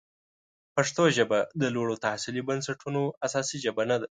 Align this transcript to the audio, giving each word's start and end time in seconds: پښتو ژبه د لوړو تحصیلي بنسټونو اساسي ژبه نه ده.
پښتو 0.75 1.03
ژبه 1.17 1.39
د 1.61 1.63
لوړو 1.75 2.01
تحصیلي 2.05 2.41
بنسټونو 2.49 3.01
اساسي 3.25 3.57
ژبه 3.65 3.83
نه 3.89 3.97
ده. 4.01 4.07